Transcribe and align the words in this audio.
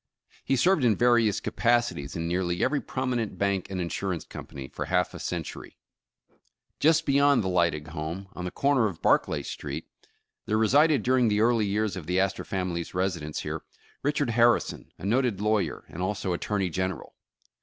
He 0.43 0.55
served 0.55 0.83
in 0.83 0.95
various 0.95 1.39
capacities 1.39 2.15
in 2.15 2.27
nearly 2.27 2.63
every 2.63 2.81
prominent 2.81 3.37
bank 3.37 3.69
and 3.69 3.79
insurance 3.79 4.25
company, 4.25 4.67
for 4.67 4.85
half 4.85 5.13
a 5.13 5.19
century. 5.19 5.77
Just 6.79 7.05
beyond 7.05 7.43
the 7.43 7.47
Lydig 7.47 7.89
home, 7.89 8.27
on 8.33 8.43
the 8.43 8.49
corner 8.49 8.87
of 8.87 8.99
Bar 9.03 9.19
clay 9.19 9.43
Street, 9.43 9.85
there 10.47 10.57
resided 10.57 11.03
during 11.03 11.27
the 11.27 11.41
early 11.41 11.67
years 11.67 11.95
of 11.95 12.07
the 12.07 12.19
Astor 12.19 12.43
family's 12.45 12.95
residence 12.95 13.41
here, 13.41 13.61
Richard 14.01 14.31
Harrison, 14.31 14.91
a 14.97 15.05
noted 15.05 15.39
lawyer, 15.39 15.83
and 15.87 16.01
also 16.01 16.33
Attorney 16.33 16.71
General. 16.71 17.13